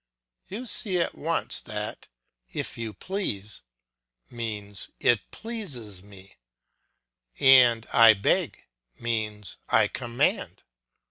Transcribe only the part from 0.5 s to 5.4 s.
see at once that "If you please" means "It